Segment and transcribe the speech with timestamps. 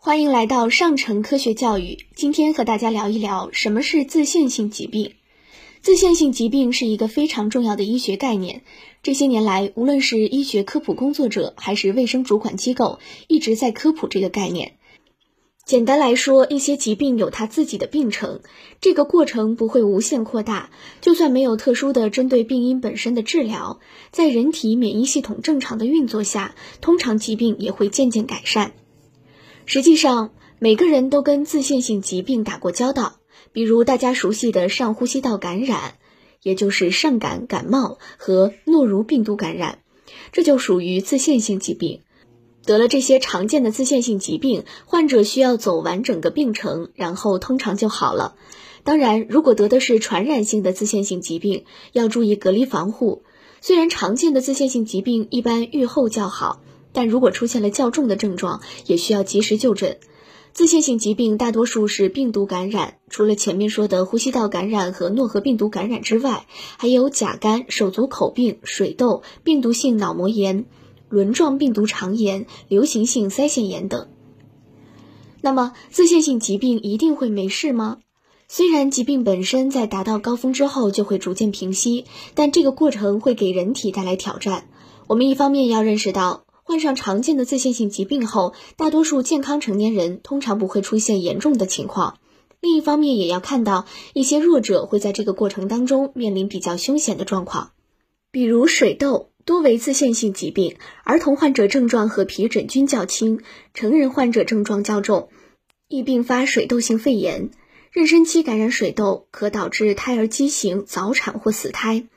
[0.00, 1.98] 欢迎来到上城科学教育。
[2.14, 5.14] 今天和大家聊一聊什么是自限性疾病。
[5.82, 8.62] 自限性疾病是一个非常重要的医学概念。
[9.02, 14.76] 这些年来，无论是医学科普工作者还是卫生主管机构，一直在科普这个概念。
[15.64, 18.40] 简单来说，一些疾病有它自己的病程，
[18.80, 20.70] 这个过程不会无限扩大。
[21.00, 23.80] 就算没有特殊的针对病因本身的治疗，
[24.12, 28.74] 在人体免疫系统正常的运作下，通常疾病也会渐渐改善。
[29.70, 30.30] 实际上，
[30.60, 33.16] 每个人都跟自限性疾病打过交道，
[33.52, 35.98] 比如大家熟悉的上呼吸道感染，
[36.42, 39.80] 也就是上感感冒和诺如病毒感染，
[40.32, 42.00] 这就属于自限性疾病。
[42.64, 48.36] 得了这些常见的自限性疾病，患者需要走完整个病程，然后通常就好了。
[48.84, 53.22] 当然，如果得的是传染性的自限性疾病，要注意隔离防护。
[53.60, 56.62] 虽然常见的自限性疾病一般愈后较好。
[56.98, 59.98] 但如果出现了较重的症状，也需要及时就诊。
[60.52, 70.64] 自限性疾病大多数是病毒感染，除了前面说的呼吸道感染和诺和病毒感染之外，还有甲肝、手足口病、水痘、病毒性脑膜炎、
[71.08, 74.08] 轮状病毒肠炎、流行性腮腺炎等。
[75.40, 77.98] 那么，自限性疾病一定会没事吗？
[78.48, 84.66] 虽然疾病本身在达到高峰之后就会逐渐平息，但这个过程会给人体带来挑战。
[85.06, 86.42] 我们一方面要认识到。
[86.68, 92.18] 患上常见的自限性疾病后，大多数健康成年人通常不会出现严重的情况。
[92.60, 97.70] 另一方面，也要看到一些弱者会在这个过程当中面临比较凶险的状况，
[98.30, 103.40] 比如水痘，多为自限性疾病，儿童患者症状和皮疹均较轻，
[103.72, 105.30] 成人患者症状较重，
[105.88, 107.48] 易并发水痘性肺炎。
[107.94, 112.08] 妊娠期感染水痘可导致胎儿畸形、早产或死胎。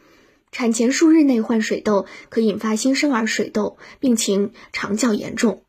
[0.52, 5.64] 产前数日内患水痘，可引发新生儿水痘，病情常较严重。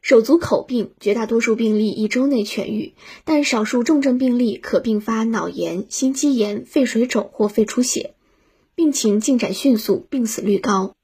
[0.00, 2.94] 手足口病，绝大多数病例一周内痊愈，
[3.24, 8.14] 但少数重症病例可并发脑炎、心肌炎、肺水肿或肺出血，
[8.74, 10.94] 病情进展迅速，病死率高。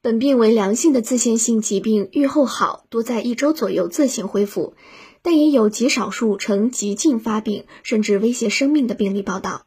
[0.00, 4.74] 本病为良性的自限性疾病，愈后好，多在一周左右自行恢复，
[5.22, 9.64] 但也有极少数呈急进发病，甚至威胁生命的病例报道。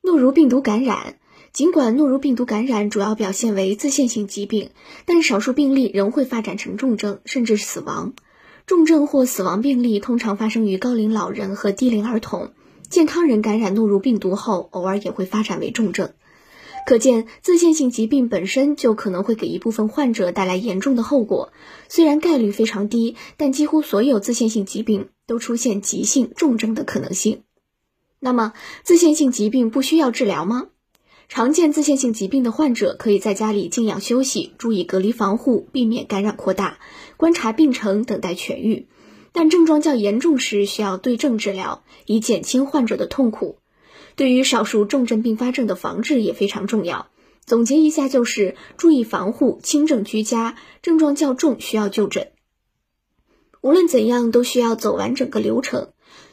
[0.00, 1.18] 诺如病毒感染。
[1.58, 4.70] 尽管诺如病毒感染主要表现为自限性疾病，
[5.06, 8.12] 但少数病例仍会发展成重症，甚至死亡。
[8.64, 12.52] 重症或死亡病例通常发生于高龄老人和低龄儿童。
[12.88, 16.12] 健康人感染诺如病毒后，偶尔也会发展为重症。
[16.86, 21.52] 可见，自限性疾病本身就可能会给一部分患者带来严重的后果。
[21.88, 27.42] 虽然概率非常低，但几乎所有自限性疾病都出现急性重症的可能性。
[28.20, 28.52] 那么，
[28.84, 30.68] 自限性疾病不需要治疗吗？
[31.28, 36.78] 常见自限性疾病的患者可以在家里静养休息，注意隔离防护，避免感染扩大，
[37.18, 38.86] 观察病程，等待痊愈。
[39.32, 43.58] 但症状较严重时，需要对症治疗，以减轻患者的痛苦。
[44.16, 47.08] 对于少数重症并发症的防治也非常重要。
[47.44, 52.32] 总结一下，就是注意防护，轻症居家，症状较重需要就诊。
[53.60, 55.90] 无论怎样，都需要走完整个流程。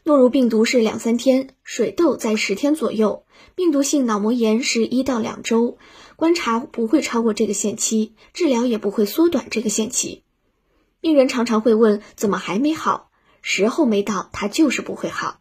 [0.08, 5.80] 诺如病毒是两三天，水痘在十天左右，病毒性脑膜炎是一到两周，
[6.16, 10.22] 观察不会超过这个限期，治疗也不会缩短这个限期。
[11.02, 13.10] 病人常常会问，怎么还没好？
[13.42, 15.40] 时候没到，它就是不会好。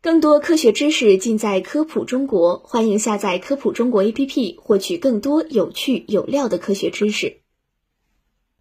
[0.00, 7.41] 更多科学知识尽在科普中国，欢迎下载科普中国 APP，获取更多有趣有料的科学知识。